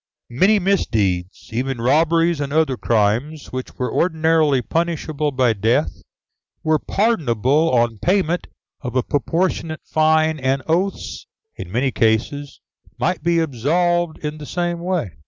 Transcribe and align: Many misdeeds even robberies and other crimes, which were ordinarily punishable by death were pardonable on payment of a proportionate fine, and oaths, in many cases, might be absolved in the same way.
Many 0.31 0.57
misdeeds 0.57 1.49
even 1.53 1.79
robberies 1.79 2.41
and 2.41 2.51
other 2.51 2.75
crimes, 2.75 3.51
which 3.51 3.75
were 3.75 3.93
ordinarily 3.93 4.63
punishable 4.63 5.31
by 5.31 5.53
death 5.53 5.91
were 6.63 6.79
pardonable 6.79 7.69
on 7.71 7.99
payment 7.99 8.47
of 8.79 8.95
a 8.95 9.03
proportionate 9.03 9.81
fine, 9.85 10.39
and 10.39 10.63
oaths, 10.67 11.27
in 11.55 11.71
many 11.71 11.91
cases, 11.91 12.61
might 12.97 13.21
be 13.21 13.37
absolved 13.37 14.17
in 14.25 14.39
the 14.39 14.47
same 14.47 14.79
way. 14.79 15.11